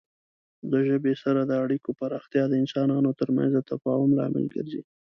[0.71, 4.81] د ژبې سره د اړیکو پراختیا د انسانانو ترمنځ د تفاهم لامل ګرځي.